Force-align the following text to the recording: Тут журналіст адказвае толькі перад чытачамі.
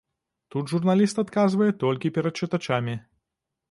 Тут 0.55 0.71
журналіст 0.75 1.21
адказвае 1.25 1.71
толькі 1.87 2.15
перад 2.19 2.33
чытачамі. 2.43 3.01